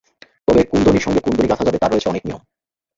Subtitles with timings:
[0.47, 2.41] তবে কোন ধ্বনির সঙ্গে কোন ধ্বনি গাঁথা যাবে, তার রয়েছে অনেক নিয়ম।